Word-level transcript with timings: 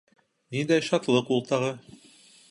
—Ниндәй 0.55 0.85
шатлыҡ 0.87 1.29
ул 1.37 1.43
тағы! 1.51 1.69